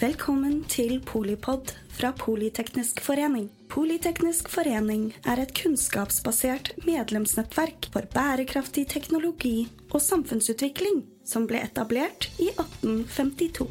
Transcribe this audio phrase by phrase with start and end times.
[0.00, 3.50] Velkommen til Polipod fra Politeknisk forening.
[3.68, 12.48] Politeknisk forening er et kunnskapsbasert medlemsnettverk for bærekraftig teknologi og samfunnsutvikling som ble etablert i
[12.48, 13.68] 1852.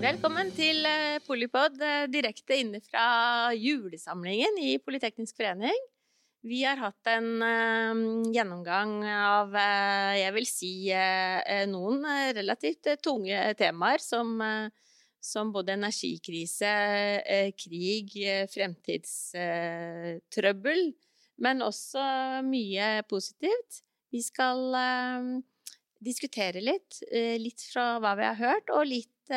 [0.00, 5.76] Velkommen til eh, Polipod eh, direkte inne fra julesamlingen i Politeknisk forening.
[6.48, 7.98] Vi har hatt en uh,
[8.32, 12.00] gjennomgang av, uh, jeg vil si, uh, noen
[12.36, 14.40] relativt tunge temaer som,
[15.20, 16.70] som både energikrise,
[17.58, 18.12] krig,
[18.54, 20.94] fremtidstrøbbel,
[21.44, 22.00] men også
[22.48, 23.82] mye positivt.
[24.08, 24.58] Vi skal
[26.00, 29.28] diskutere litt, litt fra hva vi har hørt, og litt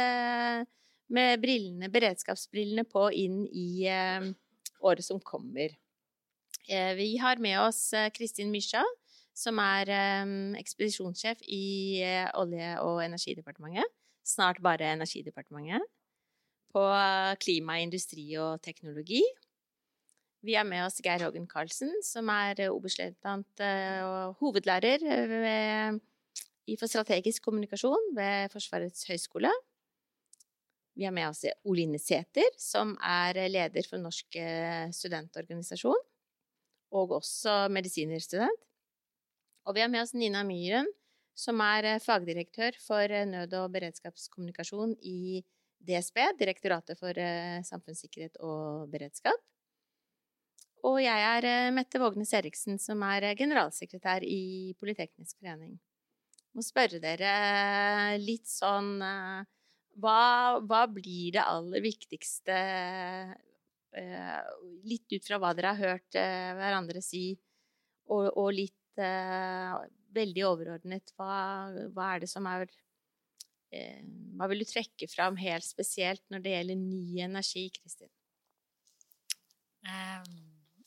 [1.11, 3.83] med brillene, beredskapsbrillene på inn i
[4.79, 5.80] året som kommer.
[6.69, 8.83] Eh, vi har med oss eh, Kristin Mysja,
[9.33, 12.01] som er eh, ekspedisjonssjef i
[12.37, 13.87] Olje- og energidepartementet.
[14.27, 15.87] Snart bare Energidepartementet.
[16.71, 16.85] På
[17.43, 19.19] klima, industri og teknologi.
[20.39, 23.63] Vi har med oss Geir Hågen Karlsen, som er oberstløytnant
[24.07, 25.99] og hovedlærer ved,
[26.79, 29.51] for strategisk kommunikasjon ved Forsvarets høgskole.
[30.95, 34.39] Vi har med oss Oline Sæther, som er leder for Norsk
[34.95, 35.99] studentorganisasjon
[36.91, 38.67] og også medisinerstudent.
[39.67, 40.89] Og vi har med oss Nina Myhren,
[41.37, 45.43] som er eh, fagdirektør for eh, nød- og beredskapskommunikasjon i
[45.81, 49.37] DSB, Direktoratet for eh, samfunnssikkerhet og beredskap.
[50.81, 55.75] Og jeg er Mette Vågnes Eriksen, som er generalsekretær i Politeknisk forening.
[56.41, 60.23] Jeg må spørre dere litt sånn hva,
[60.57, 62.57] hva blir det aller viktigste
[64.87, 67.33] litt ut fra hva dere har hørt eh, hverandre si,
[68.11, 69.73] og, og litt eh,
[70.15, 71.33] veldig overordnet, hva,
[71.91, 72.67] hva, er det som er
[73.71, 78.09] Hva vil du trekke fram helt spesielt når det gjelder ny energi, Kristin?
[79.87, 80.41] Ehm,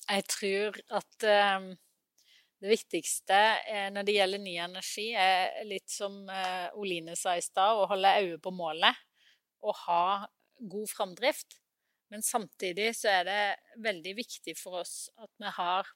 [0.05, 3.39] jeg tror at det viktigste
[3.95, 6.29] når det gjelder ny energi, er litt som
[6.77, 9.01] Oline sa i stad, å holde øye på målet
[9.65, 10.05] og ha
[10.61, 11.57] god framdrift.
[12.15, 13.39] Men samtidig så er det
[13.83, 15.89] veldig viktig for oss at vi har,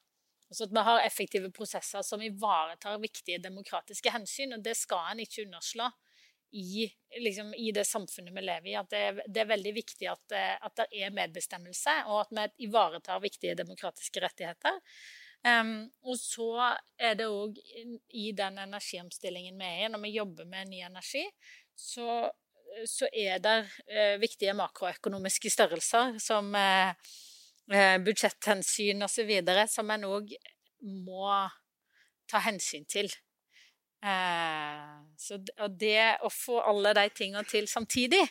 [0.49, 4.57] altså at vi har effektive prosesser som ivaretar viktige demokratiske hensyn.
[4.57, 5.87] Og det skal en ikke underslå
[6.51, 6.89] i,
[7.23, 8.75] liksom, i det samfunnet vi lever i.
[8.81, 13.23] At det, det er veldig viktig at, at, det er medbestemmelse, og at vi ivaretar
[13.23, 14.83] viktige demokratiske rettigheter.
[15.47, 16.51] Um, og så
[16.99, 17.63] er det òg
[18.11, 21.23] i den energiomstillingen vi er i, når vi jobber med ny energi,
[21.79, 22.25] så
[22.87, 23.57] så er det
[23.87, 26.93] eh, viktige makroøkonomiske størrelser som eh,
[27.71, 29.31] eh budsjetthensyn osv.
[29.67, 30.33] som en òg
[30.81, 31.29] må
[32.29, 33.09] ta hensyn til.
[34.03, 38.23] Eh, så, og det å få alle de tingene til samtidig,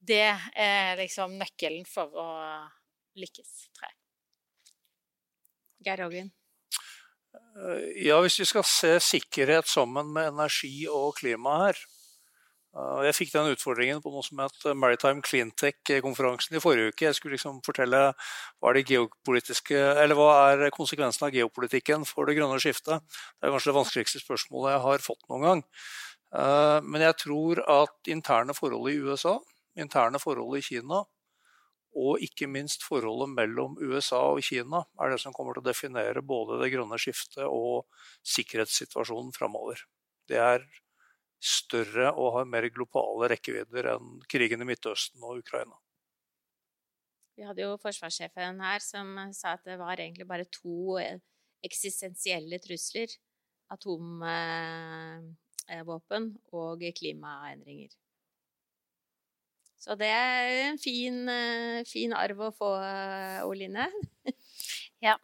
[0.00, 2.28] det er liksom nøkkelen for å
[3.18, 3.96] lykkes, tror jeg.
[5.84, 6.30] Geir Hågen?
[7.34, 11.82] Eh, ja, hvis vi skal se sikkerhet sammen med energi og klima her,
[12.70, 17.08] jeg fikk den utfordringen på noe som het Maritime Cleantech-konferansen i forrige uke.
[17.08, 18.02] Jeg skulle liksom fortelle
[18.62, 23.02] hva er, hva er konsekvensen av geopolitikken for det grønne skiftet.
[23.40, 25.64] Det er kanskje det vanskeligste spørsmålet jeg har fått noen gang.
[26.38, 29.40] Eh, men jeg tror at interne forhold i USA,
[29.74, 31.02] interne forhold i Kina
[31.98, 36.22] og ikke minst forholdet mellom USA og Kina er det som kommer til å definere
[36.22, 37.88] både det grønne skiftet og
[38.36, 39.82] sikkerhetssituasjonen framover.
[40.30, 40.62] Det er
[41.40, 45.76] større og har mer globale rekkevidder enn krigen i Midtøsten og Ukraina.
[47.38, 50.98] Vi hadde jo forsvarssjefen her som sa at det var egentlig bare to
[51.64, 53.08] eksistensielle trusler.
[53.70, 54.22] Atomvåpen
[56.58, 57.90] og klimaendringer.
[59.80, 61.22] Så det er en fin,
[61.88, 62.70] fin arv å få,
[63.46, 63.86] Oline.
[65.06, 65.14] ja.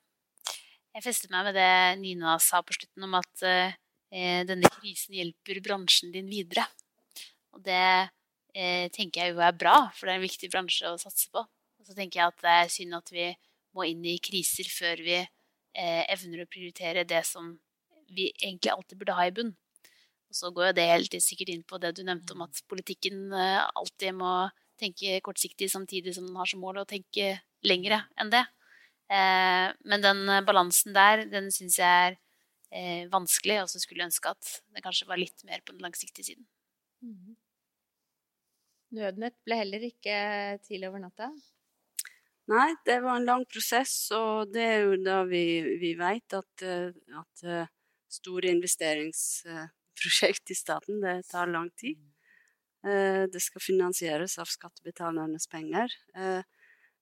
[0.94, 3.72] Jeg festet meg med det Nina sa på slutten om at Eh,
[4.48, 6.64] denne krisen hjelper bransjen din videre.
[7.56, 7.82] Og det
[8.56, 11.42] eh, tenker jeg jo er bra, for det er en viktig bransje å satse på.
[11.42, 13.30] Og så tenker jeg at det er synd at vi
[13.76, 17.54] må inn i kriser før vi eh, evner å prioritere det som
[18.12, 19.52] vi egentlig alltid burde ha i bunn.
[20.26, 23.28] Og så går jo det helt sikkert inn på det du nevnte om at politikken
[23.32, 24.34] eh, alltid må
[24.80, 28.44] tenke kortsiktig samtidig som den har som mål å tenke lengre enn det.
[29.12, 32.18] Eh, men den balansen der, den syns jeg er
[32.76, 34.44] eh, vanskelig, og så skulle ønske at
[34.76, 36.46] det kanskje var litt mer på den langsiktige siden.
[37.04, 37.36] Mm.
[38.96, 40.16] Nødnett ble heller ikke
[40.64, 41.26] til over natta?
[42.46, 46.62] Nei, det var en lang prosess, og det er jo da vi, vi vet at,
[46.62, 47.66] eh, at eh,
[48.20, 51.00] store investeringsprosjekt i staten.
[51.02, 51.98] Det tar lang tid.
[52.86, 55.90] Eh, det skal finansieres av skattebetalernes penger.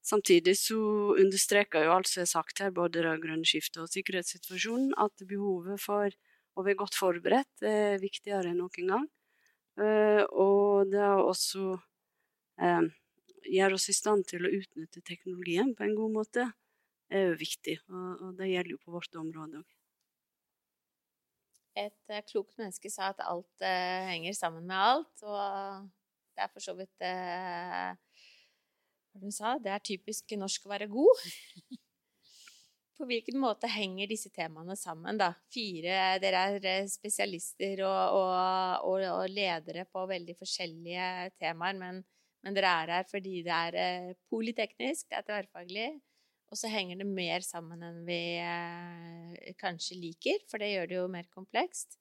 [0.05, 0.77] Eh, samtidig så
[1.19, 5.81] understreker jo alt som er sagt her, både det grønne skiftet og sikkerhetssituasjonen, at behovet
[5.81, 6.11] for
[6.55, 9.07] å være godt forberedt er viktigere enn noen gang.
[10.31, 11.81] Og det er også
[13.51, 16.45] gjør oss i stand til å utnytte teknologien på en god måte,
[17.11, 17.81] er jo viktig.
[17.91, 19.73] Og, det gjelder jo på vårt område òg.
[21.75, 25.89] Et uh, klokt menneske sa at alt henger sammen med alt, og
[26.37, 27.99] det er for så vidt uh,
[29.15, 31.25] Hva hun sa Det er typisk norsk å være god.
[32.95, 35.33] på hvilken måte henger disse temaene sammen, da?
[35.51, 41.09] Fire Dere er spesialister og, og, og, og ledere på veldig forskjellige
[41.43, 42.05] temaer, men
[42.45, 43.77] men dere er her fordi det er
[44.29, 45.89] politeknisk, polyteknisk, det er tverrfaglig.
[46.53, 50.99] Og så henger det mer sammen enn vi eh, kanskje liker, for det gjør det
[50.99, 51.97] jo mer komplekst.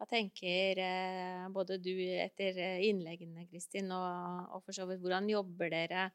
[0.00, 5.28] Hva tenker eh, både du etter eh, innleggene, Kristin, og, og, for så vidt hvordan
[5.28, 6.06] jobber dere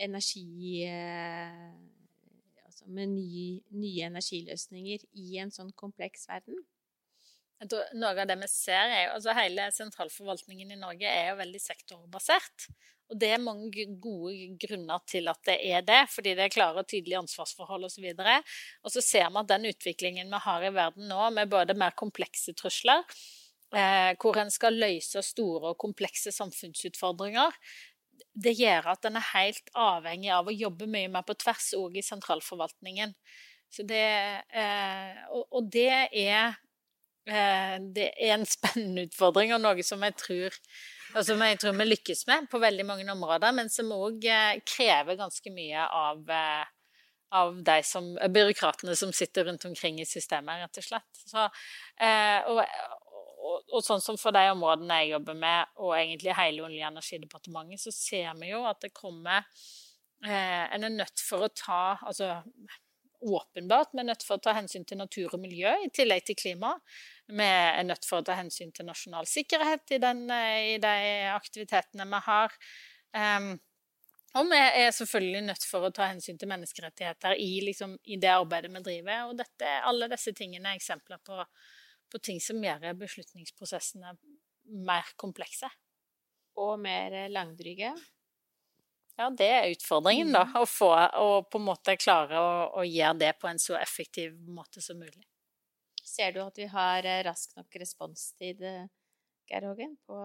[0.00, 1.74] energi eh,
[2.64, 3.42] Altså med ny,
[3.76, 6.56] nye energiløsninger i en sånn kompleks verden?
[7.70, 11.62] Noe av det vi ser er jo, altså Hele sentralforvaltningen i Norge er jo veldig
[11.62, 12.68] sektorbasert.
[13.12, 16.80] Og det er mange gode grunner til at det er det, fordi det er klare
[16.80, 18.06] og tydelige ansvarsforhold osv.
[18.14, 18.38] Og, så
[18.88, 21.96] og så ser vi at den utviklingen vi har i verden nå, med både mer
[22.00, 23.04] komplekse trusler,
[23.76, 27.52] eh, hvor en skal løse store og komplekse samfunnsutfordringer,
[28.34, 32.00] det gjør at en er helt avhengig av å jobbe mye mer på tvers òg
[32.00, 33.14] i sentralforvaltningen.
[33.74, 34.06] Det,
[34.54, 36.54] eh, og, og det er
[37.24, 40.56] det er en spennende utfordring, og noe som jeg tror,
[41.24, 45.16] som jeg tror vi lykkes med på veldig mange områder, men som òg eh, krever
[45.20, 46.66] ganske mye av, eh,
[47.40, 51.22] av de som, byråkratene som sitter rundt omkring i systemet, rett og slett.
[51.24, 51.46] Så,
[52.50, 56.84] og, og, og, sånn som for de områdene jeg jobber med, og egentlig hele Olje-
[56.84, 59.48] og energidepartementet, så ser vi jo at det kommer
[60.24, 62.30] En er nødt for å ta altså
[63.24, 66.38] åpenbart vi er nødt for å ta hensyn til natur og miljø i tillegg til
[66.38, 66.74] klima.
[67.26, 70.96] Vi er nødt for å ta hensyn til nasjonal sikkerhet i, den, i de
[71.32, 72.58] aktivitetene vi har.
[73.14, 73.54] Um,
[74.34, 78.32] og vi er selvfølgelig nødt for å ta hensyn til menneskerettigheter i, liksom, i det
[78.34, 79.28] arbeidet vi driver.
[79.28, 81.38] Og dette, alle disse tingene er eksempler på,
[82.10, 84.16] på ting som gjør beslutningsprosessene
[84.88, 85.70] mer komplekse.
[86.58, 87.94] Og mer langdryge.
[89.14, 90.42] Ja, det er utfordringen, da.
[90.48, 90.56] Mm.
[90.58, 94.34] Å, få, å på en måte klare å, å, gjøre det på en så effektiv
[94.50, 95.22] måte som mulig.
[96.04, 98.88] Ser du at vi har eh, rask nok responstid, eh,
[99.50, 100.18] Geir Hågen, på,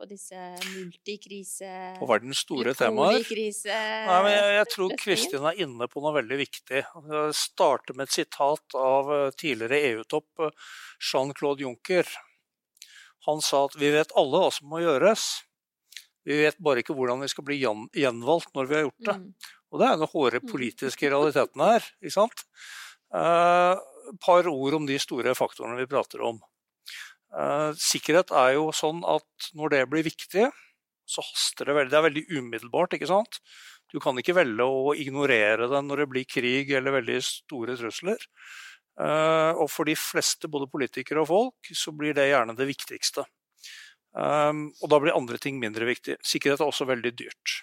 [0.00, 0.40] på disse
[0.72, 1.68] multikrise...
[2.00, 3.20] På verdens store temaer?
[3.28, 6.82] Nei, men jeg, jeg tror Kristin er inne på noe veldig viktig.
[7.12, 10.48] Jeg starter med et sitat av eh, tidligere EU-topp
[11.12, 12.08] Jean-Claude Juncker.
[13.28, 15.42] Han sa at vi vet alle hva som må gjøres.
[16.28, 19.16] Vi vet bare ikke hvordan vi skal bli gjenvalgt når vi har gjort det.
[19.18, 19.52] Mm.
[19.72, 20.48] Og det er den hårde mm.
[20.52, 21.88] politiske realiteten her.
[22.02, 22.44] ikke sant?
[23.12, 26.38] Et uh, par ord om de store faktorene vi prater om.
[27.32, 30.50] Uh, sikkerhet er jo sånn at når det blir viktig,
[31.08, 31.92] så haster det veldig.
[31.92, 32.96] Det er veldig umiddelbart.
[32.96, 33.40] ikke sant?
[33.92, 38.20] Du kan ikke velge å ignorere det når det blir krig eller veldig store trusler.
[39.00, 43.24] Uh, og for de fleste, både politikere og folk, så blir det gjerne det viktigste.
[44.12, 46.18] Um, og da blir andre ting mindre viktig.
[46.26, 47.62] Sikkerhet er også veldig dyrt.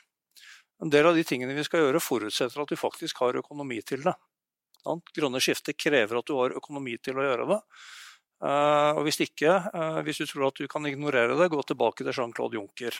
[0.82, 4.06] En del av de tingene vi skal gjøre, forutsetter at vi faktisk har økonomi til
[4.06, 4.16] det.
[5.16, 7.60] Grønne skiftet krever at du har økonomi til å gjøre det.
[8.40, 12.06] Uh, og hvis ikke, uh, hvis du tror at du kan ignorere det, gå tilbake
[12.06, 12.96] til Jean-Claude Juncker.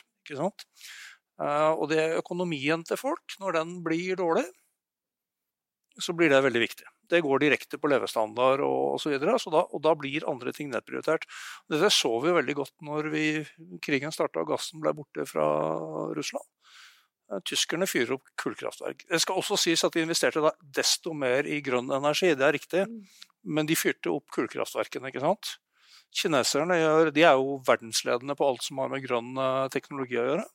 [1.40, 4.44] Uh, og det er økonomien til folk, når den blir dårlig,
[6.00, 6.84] så blir det veldig viktig.
[7.10, 9.16] Det går direkte på levestandard og osv.
[9.42, 11.26] Så da, og da blir andre ting nedprioritert.
[11.70, 13.24] Dette så vi jo veldig godt når vi,
[13.84, 15.46] krigen starta og gassen ble borte fra
[16.16, 16.46] Russland.
[17.30, 19.06] Eh, tyskerne fyrer opp kullkraftverk.
[19.10, 22.56] Det skal også sies at de investerte da desto mer i grønn energi, det er
[22.56, 22.86] riktig.
[22.90, 23.02] Mm.
[23.56, 25.56] Men de fyrte opp kullkraftverkene, ikke sant.
[26.16, 26.76] Kineserne
[27.14, 30.46] de er jo verdensledende på alt som har med grønn eh, teknologi å gjøre.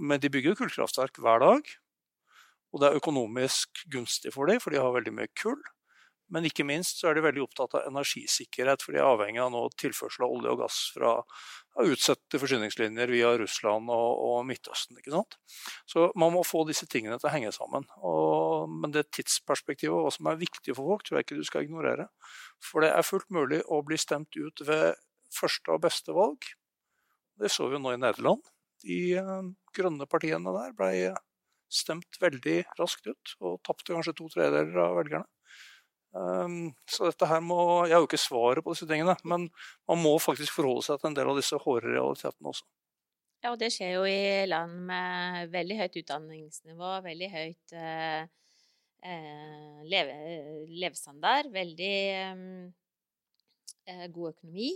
[0.00, 1.74] Men de bygger kullkraftverk hver dag.
[2.74, 5.60] Og det er økonomisk gunstig for dem, for de har veldig mye kull.
[6.32, 9.52] Men ikke minst så er de veldig opptatt av energisikkerhet, for de er avhengig av
[9.52, 11.12] nå tilførsel av olje og gass fra
[11.84, 14.98] utsette forsyningslinjer via Russland og, og, Midtøsten.
[14.98, 15.36] ikke sant?
[15.90, 17.86] Så man må få disse tingene til å henge sammen.
[18.00, 21.46] Og, men det tidsperspektivet og hva som er viktig for folk, tror jeg ikke du
[21.46, 22.08] skal ignorere.
[22.62, 24.94] For det er fullt mulig å bli stemt ut ved
[25.34, 26.50] første og beste valg.
[27.38, 28.42] Det så vi jo nå i Nederland.
[28.84, 30.90] De uh, grønne partiene der ble
[31.74, 35.28] stemt veldig raskt ut, og tapte kanskje to tredeler av velgerne.
[36.14, 37.56] Um, så dette her må,
[37.88, 39.48] Jeg har jo ikke svaret på disse tingene, men
[39.90, 42.68] man må faktisk forholde seg til en del av disse hårde realitetene også.
[43.42, 48.22] Ja, og det skjer jo i land med veldig høyt utdanningsnivå, veldig høyt eh,
[49.04, 50.14] eh leve,
[50.70, 54.70] levestandard, veldig eh, god økonomi.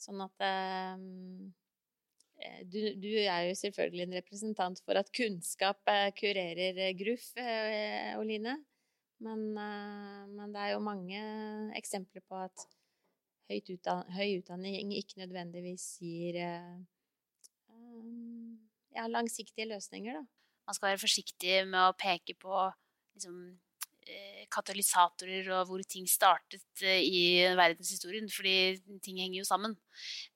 [0.00, 1.48] Sånn at eh, eh,
[2.72, 5.80] du, du, er jo selvfølgelig en representant for at kunnskap
[6.16, 7.32] kurerer gruff,
[8.20, 8.56] Oline.
[9.20, 11.20] Men, men, det er jo mange
[11.76, 12.64] eksempler på at
[13.50, 16.38] utdan høy utdanning ikke nødvendigvis gir
[18.96, 20.24] ja, langsiktige løsninger, da.
[20.66, 22.54] Man skal være forsiktig med å peke på
[23.16, 23.38] liksom,
[24.06, 27.22] eh, katalysatorer og hvor ting startet eh, i
[27.58, 29.76] verdenshistorien, fordi ting henger jo sammen.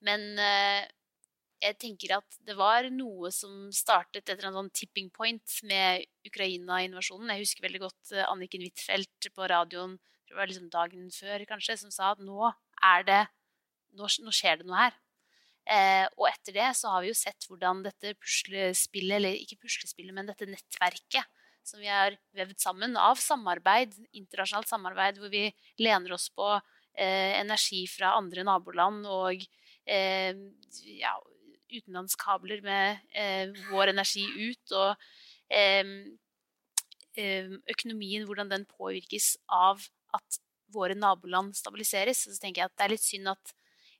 [0.03, 0.83] Men eh,
[1.63, 7.31] jeg tenker at det var noe som startet etter en sånn tipping point med Ukraina-invasjonen.
[7.33, 9.95] Jeg husker veldig godt Anniken Huitfeldt på radioen
[10.29, 12.49] det var liksom dagen før kanskje, som sa at nå
[12.83, 13.21] er det
[13.95, 14.95] nå, nå skjer det noe her.
[15.65, 20.13] Eh, og etter det så har vi jo sett hvordan dette puslespillet, eller ikke puslespillet,
[20.13, 21.25] men dette nettverket
[21.65, 25.47] som vi har vevd sammen av samarbeid, internasjonalt samarbeid, hvor vi
[25.81, 29.41] lener oss på eh, energi fra andre naboland og
[29.87, 30.35] eh,
[30.99, 31.15] ja,
[31.79, 34.95] utenlandskabler med eh, vår energi ut, og
[37.71, 39.83] økonomien, hvordan den påvirkes av
[40.17, 40.39] at
[40.73, 42.25] våre naboland stabiliseres.
[42.25, 43.53] Så tenker jeg at det er litt synd at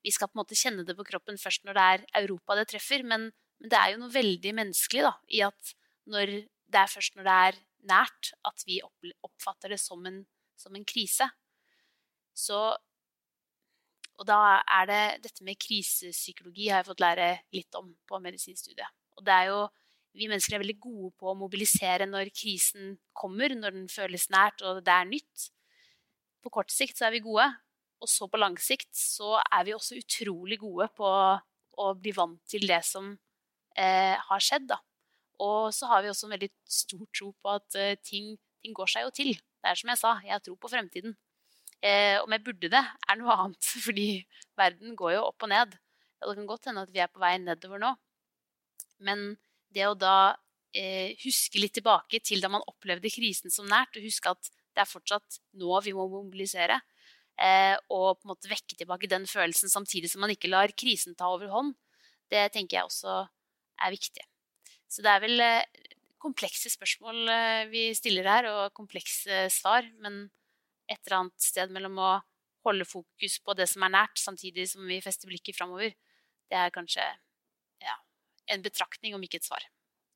[0.05, 2.67] vi skal på en måte kjenne det på kroppen først når det er Europa det
[2.73, 3.05] treffer.
[3.07, 3.29] Men,
[3.61, 5.75] men det er jo noe veldig menneskelig da, i at
[6.11, 6.33] når,
[6.73, 10.23] det er først når det er nært, at vi oppfatter det som en,
[10.59, 11.27] som en krise.
[12.35, 12.59] Så
[14.15, 18.87] Og da er det dette med krisepsykologi har jeg fått lære litt om på medisinstudiet.
[19.19, 19.65] Og det er jo
[20.15, 24.63] vi mennesker er veldig gode på å mobilisere når krisen kommer, når den føles nært
[24.63, 25.49] og det er nytt.
[26.39, 27.49] På kort sikt så er vi gode,
[27.99, 31.09] og så på lang sikt så er vi også utrolig gode på
[31.75, 33.11] å bli vant til det som
[33.75, 34.69] eh, har skjedd.
[34.71, 34.79] Da.
[35.43, 38.91] Og så har vi også en veldig stor tro på at eh, ting, ting, går
[38.93, 39.33] seg jo til.
[39.35, 41.17] Det er som jeg sa, jeg har tro på fremtiden.
[41.85, 44.09] Eh, om jeg burde det, er noe annet, fordi
[44.57, 45.75] verden går jo opp og ned.
[46.23, 47.91] Og det kan godt hende at vi er på vei nedover nå.
[49.05, 49.35] Men
[49.75, 50.17] det å da
[50.75, 54.83] eh, huske litt tilbake til da man opplevde krisen som nært, og huske at det
[54.83, 56.79] er fortsatt nå vi må mobilisere,
[57.39, 61.15] eh, og på en måte vekke tilbake den følelsen samtidig som man ikke lar krisen
[61.19, 61.75] ta overhånd,
[62.31, 63.19] det tenker jeg også
[63.85, 64.23] er viktig.
[64.89, 65.83] Så det er vel eh,
[66.21, 70.25] komplekse spørsmål eh, vi stiller her, og komplekse svar, men
[70.91, 72.11] et eller annet sted mellom å
[72.65, 75.93] holde fokus på det som er nært, samtidig som vi fester blikket framover,
[76.49, 77.05] det er kanskje
[77.83, 77.95] ja,
[78.53, 79.65] en betraktning, om ikke et svar.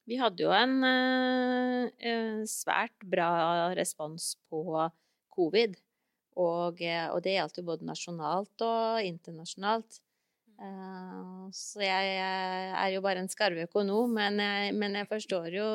[0.09, 3.29] Vi hadde jo en eh, svært bra
[3.77, 4.63] respons på
[5.35, 5.77] covid.
[6.39, 9.99] Og, eh, og det gjaldt jo både nasjonalt og internasjonalt.
[10.59, 15.59] Eh, så jeg, jeg, er jo bare en skarve økonom, men jeg, men jeg, forstår
[15.59, 15.69] jo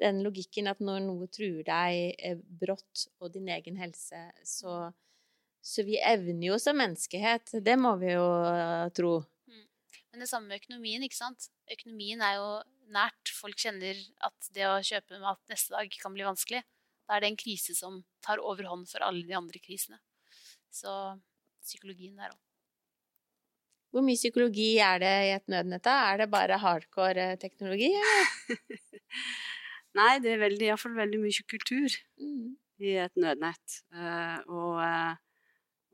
[0.00, 4.90] den logikken at når noe truer deg eh, brått og din egen helse, så,
[5.62, 7.56] så vi evner jo som menneskehet.
[7.64, 9.18] Det må vi jo uh, tro.
[9.50, 9.66] Mm.
[10.12, 11.50] Men det samme med økonomien, ikke sant.
[11.70, 12.48] Økonomien er jo
[12.92, 13.34] nært.
[13.36, 16.64] Folk kjenner at det å kjøpe mat neste dag kan bli vanskelig.
[17.06, 20.00] Da er det en krise som tar overhånd for alle de andre krisene.
[20.72, 20.90] Så
[21.62, 22.40] psykologien der òg.
[23.92, 25.84] Hvor mye psykologi er det i et nødnett?
[25.84, 25.98] da?
[26.08, 28.30] Er det bare hardcore eh, teknologi, eller?
[29.98, 32.48] Nei, det er veldig, iallfall veldig mye kultur mm.
[32.80, 33.76] i et nødnett.
[33.92, 35.14] Uh, og, uh,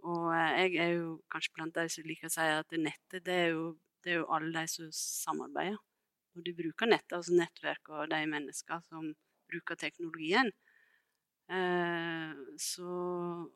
[0.06, 3.50] og jeg er jo kanskje blant de som liker å si at nettet det er,
[3.56, 3.72] jo,
[4.06, 5.80] det er jo alle de som samarbeider.
[6.38, 9.10] Og de bruker nettet, altså nettverk og de mennesker som
[9.50, 10.52] bruker teknologien,
[11.48, 12.88] Eh, så,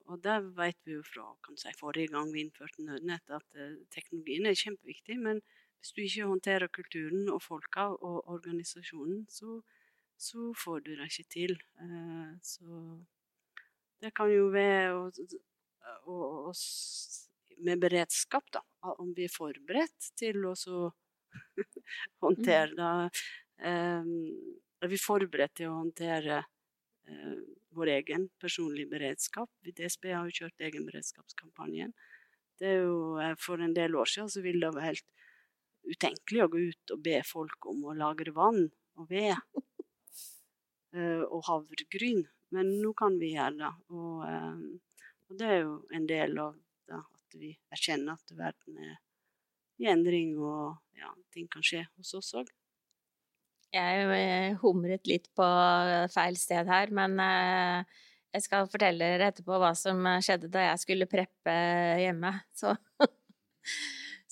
[0.08, 1.26] og det vet vi jo fra
[1.61, 5.18] si, forrige gang vi innførte nødnett, at eh, teknologien er kjempeviktig.
[5.20, 5.42] Men
[5.80, 9.61] hvis du ikke håndterer kulturen og folka og organisasjonen, så,
[10.23, 11.57] så får du det ikke til.
[11.83, 12.83] Eh, så
[14.02, 15.05] det kan jo være å,
[16.11, 16.19] å,
[16.50, 16.55] å,
[17.62, 18.62] med beredskap, da.
[18.99, 20.55] Om vi er forberedt til å
[22.25, 23.23] håndtere det.
[23.62, 26.41] Er vi forberedt til å håndtere
[27.76, 29.50] vår egen personlige beredskap.
[29.64, 31.93] DSB har jo kjørt egenberedskapskampanjen.
[32.61, 35.09] Det er jo, eh, for en del år siden så ville det være helt
[35.83, 38.69] utenkelig å gå ut og be folk om å lagre vann
[39.00, 39.62] og ved eh,
[40.92, 42.26] og havregryn.
[42.52, 43.72] Men nå kan vi gjøre det.
[43.96, 46.56] Og, eh, og det er jo en del av
[46.88, 48.99] det at vi erkjenner at verden er
[49.82, 52.50] i endring, og ja, ting kan skje hos oss òg.
[53.72, 55.46] Jeg eh, humret litt på
[56.12, 58.02] feil sted her, men eh,
[58.37, 61.56] jeg skal fortelle dere etterpå hva som skjedde da jeg skulle preppe
[62.02, 62.34] hjemme.
[62.52, 62.76] Så,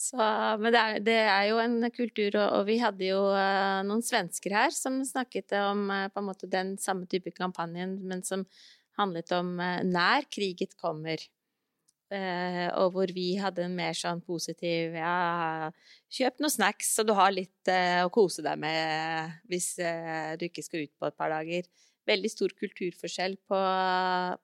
[0.00, 0.28] så
[0.60, 4.04] Men det er, det er, jo en kultur, og, og, vi hadde jo uh, noen
[4.04, 8.46] svensker her som snakket om uh, på en måte den samme type kampanjen, men som
[9.00, 11.28] handlet om uh, nær kriget kommer.
[12.10, 15.70] og hvor vi hadde en mer sånn positiv ja,
[16.10, 20.88] kjøp noen snacks så du har litt å kose deg med hvis du ikke skal
[20.88, 21.68] ut på et par dager
[22.10, 23.60] veldig stor kulturforskjell på,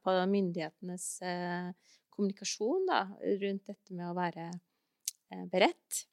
[0.04, 3.02] på myndighetenes eh, kommunikasjon da,
[3.42, 4.62] rundt dette med å være eh,
[5.52, 6.06] beredt.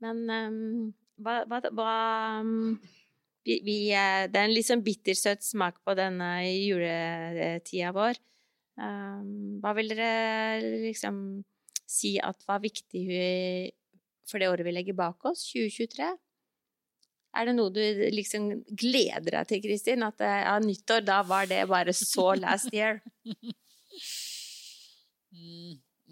[0.00, 0.88] Men um,
[1.20, 1.92] hva, hva, hva
[2.40, 2.78] um,
[3.44, 8.20] vi, vi, eh, Det er en litt sånn bittersøt smak på denne juletida vår.
[8.80, 11.42] Um, hva vil dere liksom
[11.90, 13.04] si at var viktig
[14.30, 16.10] for det året vi legger bak oss, 2023?
[17.30, 20.04] Er det noe du liksom gleder deg til, Kristin?
[20.06, 23.02] At ja, nyttår, da var det bare så last year?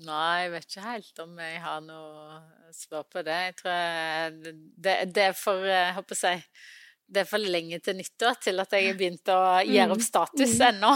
[0.09, 3.39] Nei, jeg vet ikke helt om jeg har noe svar på det.
[3.49, 6.43] Jeg tror jeg, det, det, er for jeg håper jeg,
[7.09, 9.39] det er for lenge til nyttår til at jeg har begynt å
[9.69, 10.65] gjøre opp mm, status mm.
[10.69, 10.93] ennå.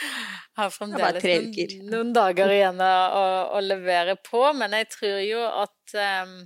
[0.58, 3.24] Har fremdeles noen, noen, dager igjen å,
[3.54, 6.38] å, levere på, men jeg tror jo at um,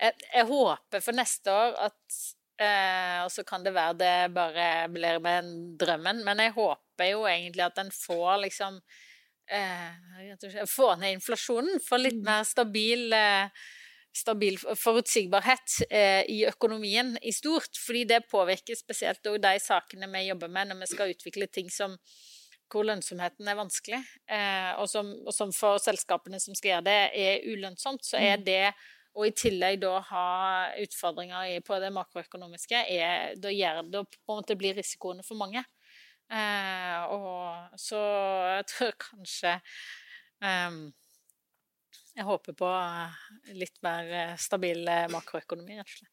[0.00, 2.16] jeg, jeg, håper for neste år at
[2.60, 5.48] eh, Og så kan det være det bare blir med
[5.80, 8.80] drømmen, men jeg håper jo egentlig at en får liksom
[9.50, 12.24] eh, få ned inflasjonen, få litt mm.
[12.26, 13.66] mer stabil eh,
[14.16, 17.76] stabil forutsigbarhet eh, i økonomien i stort.
[17.86, 21.98] Fordi det påvirker spesielt de sakene vi jobber med når vi skal utvikle ting som
[22.72, 26.96] hvor lønnsomheten er vanskelig, eh, og, som, og, som, for selskapene som skal gjøre det,
[27.14, 28.46] er ulønnsomt, så er mm.
[28.48, 28.62] det
[29.16, 30.24] og i tillegg da ha
[30.82, 35.62] utfordringer på det makroøkonomiske, er, da gjør da på en måte blir risikoene for mange.
[36.26, 38.00] Eh, og så
[38.56, 39.52] jeg tror kanskje
[40.42, 40.78] eh,
[42.16, 42.70] Jeg håper på
[43.54, 46.12] litt mer stabil makroøkonomi, rett og slett.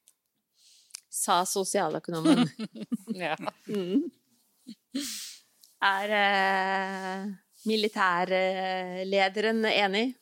[1.14, 2.50] Sa sosialøkonomen.
[3.26, 3.38] ja.
[3.70, 4.10] Mm.
[5.84, 7.26] Er eh,
[7.70, 10.14] militærlederen enig?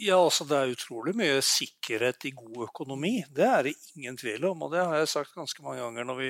[0.00, 3.18] Ja, altså Det er utrolig mye sikkerhet i god økonomi.
[3.28, 4.62] Det er det ingen tvil om.
[4.64, 6.28] og Det har jeg sagt ganske mange ganger når vi,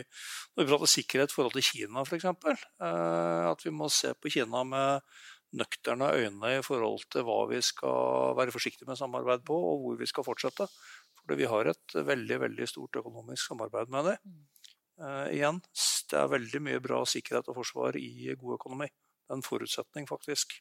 [0.57, 2.25] når vi prater sikkerhet i forhold til Kina f.eks.
[2.25, 5.07] Eh, at vi må se på Kina med
[5.59, 10.01] nøkterne øyne i forhold til hva vi skal være forsiktige med samarbeid på, og hvor
[10.01, 10.67] vi skal fortsette.
[11.21, 14.17] Fordi vi har et veldig veldig stort økonomisk samarbeid med det.
[14.99, 15.61] Uh, igjen,
[16.11, 18.89] det er veldig mye bra sikkerhet og forsvar i god økonomi.
[18.91, 20.59] Det er en forutsetning, faktisk.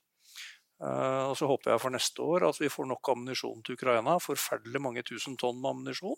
[0.77, 4.17] Eh, og så håper jeg for neste år at vi får nok ammunisjon til Ukraina.
[4.21, 6.17] Forferdelig mange tusen tonn med ammunisjon.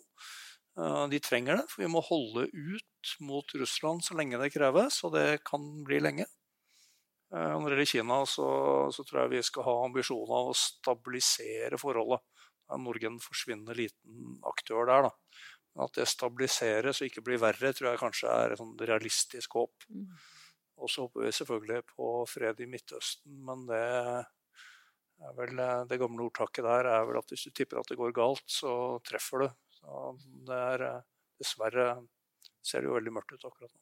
[0.78, 5.00] Eh, de trenger det, for vi må holde ut mot Russland så lenge det kreves,
[5.06, 6.26] og det kan bli lenge.
[7.32, 8.48] Eh, når det gjelder Kina, så,
[8.92, 12.26] så, tror jeg vi skal ha ambisjoner av å stabilisere forholdet.
[12.70, 15.08] Norge en forsvinnende liten aktør der.
[15.08, 15.48] da.
[15.82, 19.88] At det stabiliseres og ikke blir verre, tror jeg kanskje er et sånn realistisk håp.
[19.90, 20.04] Mm.
[20.80, 23.82] Og så håper vi selvfølgelig på fred i Midtøsten, men det
[25.20, 28.14] Vel, eh, det gamle ordtaket der er vel at hvis du tipper at det går
[28.16, 28.72] galt, så
[29.04, 29.48] treffer du.
[29.80, 30.00] Så
[30.48, 31.06] det er eh,
[31.40, 31.84] Dessverre
[32.60, 33.80] ser det jo veldig mørkt ut akkurat nå.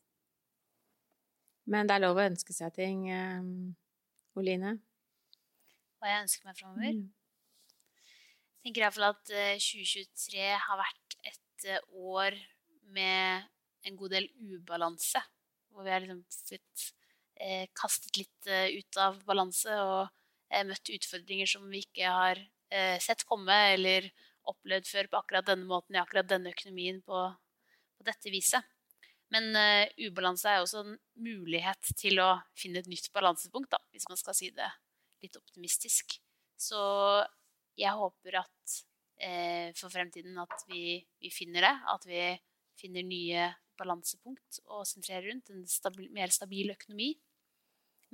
[1.75, 3.49] Men det er lov å ønske seg ting, um,
[4.39, 4.77] Oline?
[5.99, 7.01] Hva jeg ønsker meg framover?
[7.01, 7.73] Mm.
[8.55, 12.39] Jeg tenker iallfall at 2023 har vært et år
[12.95, 13.51] med
[13.91, 15.25] en god del ubalanse.
[15.75, 16.87] Hvor vi har liksom blitt
[17.43, 20.18] eh, kastet litt ut av balanse og Eh,
[20.69, 22.41] møtt utfordringer som vi ikke har
[22.73, 24.09] eh, sett komme eller
[24.49, 27.23] opplevd før på akkurat denne måten i akkurat denne økonomien på,
[27.99, 28.65] på dette viset.
[29.35, 34.09] Men uh, ubalanse er også en mulighet til å finne et nytt balansepunkt, da, hvis
[34.09, 34.69] man skal si det
[35.25, 36.17] litt optimistisk.
[36.59, 36.81] Så
[37.79, 38.77] jeg håper at
[39.21, 41.75] uh, for fremtiden at vi, vi, finner det.
[41.93, 42.23] At vi
[42.81, 45.53] finner nye balansepunkt å sentrere rundt.
[45.53, 47.13] En stabil, mer stabil økonomi.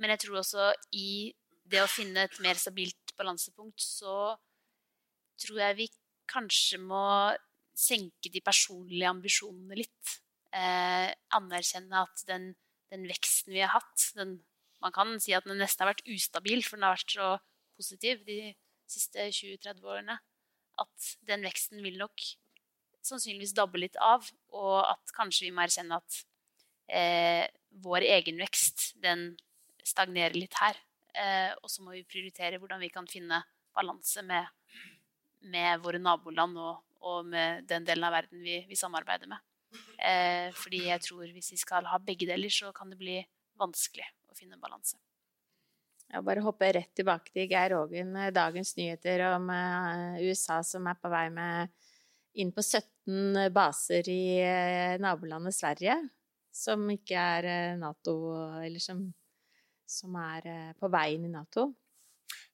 [0.01, 1.31] Men jeg tror også i
[1.65, 4.35] det å finne et mer stabilt balansepunkt, så
[5.41, 5.87] tror jeg vi
[6.29, 7.05] kanskje må
[7.75, 10.19] senke de personlige ambisjonene litt.
[10.55, 12.53] Eh, anerkjenne at den,
[12.93, 14.39] den, veksten vi har hatt den,
[14.83, 17.29] Man kan si at den nesten har vært ustabil, for den har vært så
[17.79, 18.51] positiv de
[18.91, 20.17] siste 20-30 årene.
[20.77, 22.21] At den veksten vil nok
[23.05, 26.19] sannsynligvis dabbe litt av, og at kanskje vi må erkjenne at
[26.91, 27.47] eh,
[27.81, 29.31] vår egen vekst, den
[29.85, 30.77] stagnerer litt her.
[31.15, 33.39] Eh, og så må vi prioritere hvordan vi kan finne
[33.75, 34.51] balanse med,
[35.51, 39.43] med våre naboland og, og, med den delen av verden vi, vi samarbeider med.
[39.99, 43.19] Eh, fordi jeg tror hvis vi skal ha begge deler, så kan det bli
[43.59, 44.99] vanskelig å finne balanse.
[46.05, 50.85] Jeg bare hoppe rett tilbake til Geir Ågen, eh, dagens nyheter om uh, USA som
[50.87, 51.73] er på vei med
[52.39, 55.97] inn på 17 baser i uh, nabolandet Sverige,
[56.55, 58.15] som ikke er Nato,
[58.61, 59.01] eller som,
[59.89, 61.69] som er på vei inn i Nato.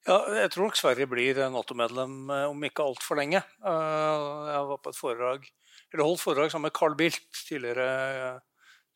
[0.06, 3.42] Ja, jeg tror nok Sverige blir Nato-medlem om ikke altfor lenge.
[3.62, 5.44] Jeg var på et foredrag,
[5.92, 8.40] eller holdt foredrag sammen med Carl Bildt, tidligere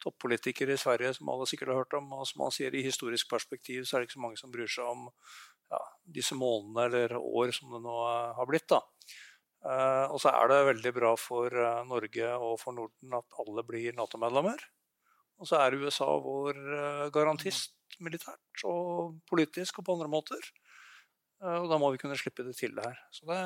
[0.02, 2.10] toppolitiker i Sverige som alle sikkert har hørt om.
[2.18, 4.70] Og som han sier, i historisk perspektiv så er det ikke så mange som bryr
[4.70, 5.06] seg om
[5.72, 5.80] ja,
[6.18, 7.96] disse månedene eller år som det nå
[8.38, 8.68] har blitt.
[8.72, 8.82] da.
[10.12, 11.54] Og så er det veldig bra for
[11.88, 14.60] Norge og for Norden at alle blir Nato-medlemmer.
[15.36, 20.50] Og så er USA vår uh, garantist militært og politisk og på andre måter.
[21.44, 23.00] Og da må vi kunne slippe det til det her.
[23.28, 23.38] Det,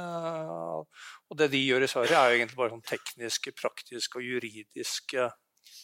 [1.26, 5.26] og det de gjør i Sverige, er jo egentlig bare sånn tekniske, praktiske og juridiske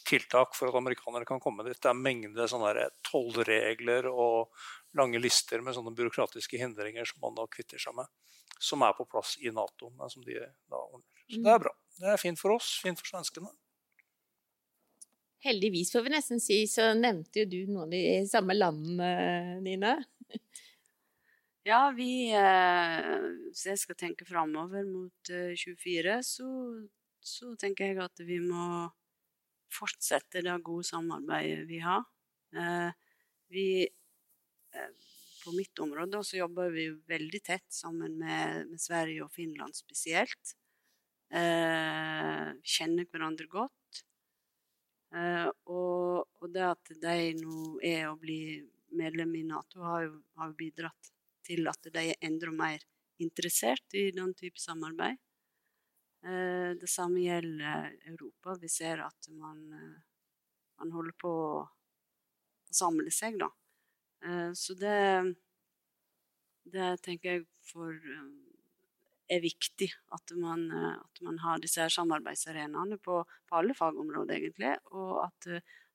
[0.07, 1.79] tiltak for at amerikanere kan komme dit.
[1.83, 4.55] Det er mengde sånne tollregler og
[4.99, 8.07] lange lister med sånne byråkratiske hindringer som man da kvitter seg med,
[8.63, 9.91] som er på plass i Nato.
[10.13, 11.11] Som de da ordner.
[11.27, 11.75] Så det er bra.
[11.99, 13.51] Det er fint for oss, fint for svenskene.
[15.45, 19.11] Heldigvis, får vi nesten si, så nevnte jo du noen av de samme landene,
[19.65, 19.99] Nina.
[21.67, 23.07] Ja, vi eh,
[23.49, 26.47] Hvis jeg skal tenke framover mot 24, eh, så,
[27.19, 28.87] så tenker jeg at vi må
[29.75, 32.07] fortsette det gode samarbeidet vi har.
[32.55, 32.93] Eh,
[33.51, 33.67] vi
[35.43, 40.55] På mitt område så jobber vi veldig tett sammen med, med Sverige og Finland spesielt.
[41.31, 43.86] Vi kjenner hverandre godt.
[45.15, 48.59] Og, og, det at de nå er å bli
[48.99, 51.13] medlem i Nato, har jo, har bidratt
[51.47, 52.83] til at de er enda mer
[53.23, 55.17] interessert i den type samarbeid.
[56.27, 58.57] Eh, det samme gjelder Europa.
[58.61, 59.99] Vi ser at man, eh,
[60.79, 61.69] man holder på å
[62.73, 63.51] samle seg, da.
[64.27, 65.37] Eh, så det,
[66.65, 67.95] det tenker jeg for
[69.33, 74.77] er viktig at man, at man har disse her samarbeidsarenaene på, på, alle fagområder, egentlig.
[74.95, 75.49] Og at,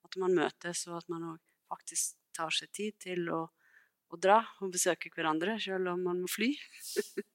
[0.06, 1.40] at man møtes, og at man òg
[1.72, 3.42] faktisk tar seg tid til å,
[4.12, 6.52] å, dra og besøke hverandre, selv om man må fly.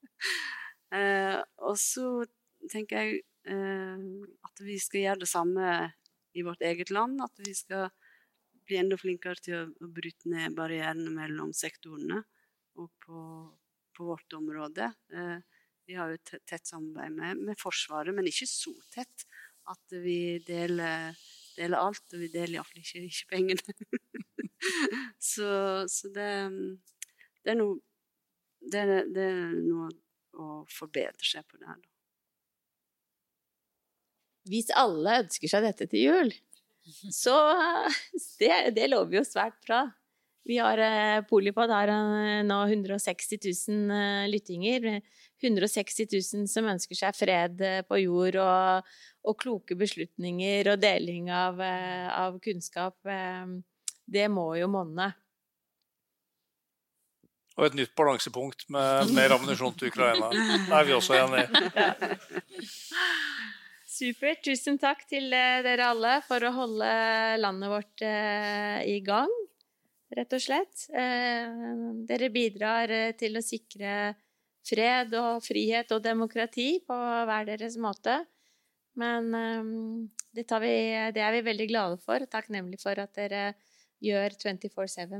[0.98, 2.08] eh, og så
[2.72, 4.06] tenker jeg eh,
[4.48, 5.76] at vi skal gjøre det samme
[6.36, 7.20] i vårt eget land.
[7.24, 7.88] At vi skal
[8.66, 12.22] bli enda flinkere til å, å bryte ned barrierene mellom sektorene
[12.76, 13.20] og på,
[13.96, 14.90] på vårt område.
[15.12, 15.38] Eh,
[15.86, 19.26] vi har jo tett samarbeid med, med, Forsvaret, men ikke så tett
[19.70, 21.16] at vi deler,
[21.56, 22.04] deler alt.
[22.12, 23.76] Og vi deler iallfall ikke, ikke pengene.
[25.32, 25.50] så,
[25.90, 26.30] så det,
[27.42, 27.78] det, er noe
[28.66, 29.90] det, det er noe
[30.36, 31.92] å forbedre seg på det her, da.
[34.46, 36.28] Hvis alle ønsker seg dette til jul,
[37.10, 37.34] så
[38.38, 39.80] det, det lover jo svært bra.
[40.46, 45.02] Vi har eh, Polipod har eh, nå 160 000 eh, lyttinger.
[45.42, 48.92] 160 000 som ønsker seg fred på jord og,
[49.26, 52.96] og kloke beslutninger og deling av, av, kunnskap.
[54.06, 55.10] Det må jo monne.
[57.58, 60.30] Og et nytt balansepunkt med mer ammunisjon til Ukraina.
[60.32, 62.62] Det er vi også enig i.
[63.96, 64.40] Supert.
[64.46, 66.88] Tusen takk til dere alle for å holde
[67.42, 68.08] landet vårt
[68.88, 69.32] i gang,
[70.16, 70.86] rett og slett.
[70.90, 71.50] Eh,
[72.08, 74.14] dere bidrar til å sikre
[74.66, 76.96] fred og frihet og demokrati på
[77.28, 78.18] hver deres måte.
[78.96, 79.28] Men
[80.32, 80.74] det, vi,
[81.12, 83.42] det er vi veldig glade for og takknemlige for at dere
[84.00, 85.12] gjør 24-7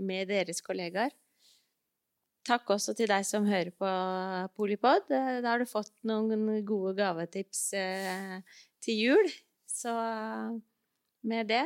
[0.00, 1.12] med deres kollegaer.
[2.42, 3.90] Takk også til deg som hører på
[4.58, 5.06] Polipod.
[5.14, 8.40] Eh, da har du fått noen gode gavetips eh,
[8.82, 9.30] til jul.
[9.70, 9.94] Så
[11.22, 11.64] med det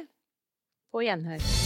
[0.92, 1.65] på gjenhør.